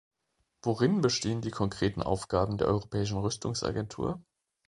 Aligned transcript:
Worin 0.63 1.01
bestehen 1.01 1.41
die 1.41 1.51
konkreten 1.51 2.01
Aufgaben 2.01 2.57
der 2.57 2.69
Europäischen 2.69 3.19
Rüstungsagentur? 3.19 4.19